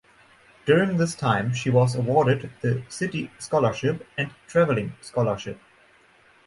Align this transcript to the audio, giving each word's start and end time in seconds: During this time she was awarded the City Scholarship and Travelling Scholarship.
During 0.65 0.97
this 0.97 1.13
time 1.13 1.53
she 1.53 1.69
was 1.69 1.93
awarded 1.93 2.49
the 2.61 2.81
City 2.89 3.29
Scholarship 3.37 4.03
and 4.17 4.33
Travelling 4.47 4.93
Scholarship. 4.99 5.59